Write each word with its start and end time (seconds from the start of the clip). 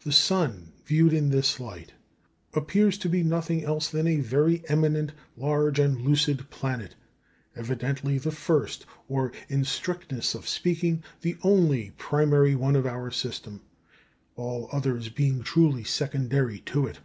The 0.00 0.10
sun, 0.10 0.72
viewed 0.84 1.12
in 1.12 1.28
this 1.30 1.60
light, 1.60 1.92
appears 2.54 2.98
to 2.98 3.08
be 3.08 3.22
nothing 3.22 3.62
else 3.62 3.86
than 3.88 4.08
a 4.08 4.18
very 4.18 4.64
eminent, 4.68 5.12
large, 5.36 5.78
and 5.78 6.00
lucid 6.00 6.50
planet, 6.50 6.96
evidently 7.54 8.18
the 8.18 8.32
first, 8.32 8.84
or, 9.08 9.30
in 9.48 9.62
strictness 9.64 10.34
of 10.34 10.48
speaking, 10.48 11.04
the 11.20 11.36
only 11.44 11.92
primary 11.98 12.56
one 12.56 12.74
of 12.74 12.84
our 12.84 13.12
system; 13.12 13.60
all 14.34 14.68
others 14.72 15.08
being 15.08 15.44
truly 15.44 15.84
secondary 15.84 16.58
to 16.62 16.88
it. 16.88 16.98